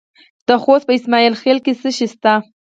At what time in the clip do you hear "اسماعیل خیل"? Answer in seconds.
0.99-1.57